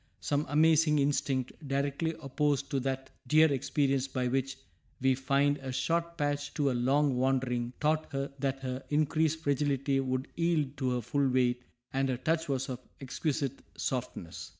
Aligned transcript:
Some 0.19 0.47
amazing 0.49 0.97
instinct, 0.97 1.51
directly 1.67 2.15
opposed 2.19 2.71
to 2.71 2.79
that 2.79 3.11
dear 3.27 3.51
experience 3.53 4.07
by 4.07 4.29
which 4.29 4.57
we 4.99 5.13
find 5.13 5.59
a 5.59 5.71
short 5.71 6.17
path 6.17 6.49
to 6.55 6.71
a 6.71 6.73
long 6.73 7.17
wandering, 7.17 7.73
taught 7.79 8.11
her 8.11 8.31
that 8.39 8.63
their 8.63 8.83
increased 8.89 9.41
fragility 9.41 9.99
would 9.99 10.27
yield 10.35 10.75
to 10.77 10.89
her 10.95 11.01
full 11.01 11.29
weight, 11.29 11.61
and 11.93 12.09
her 12.09 12.17
touch 12.17 12.49
was 12.49 12.67
of 12.67 12.79
exquisite 12.99 13.59
softness. 13.77 14.49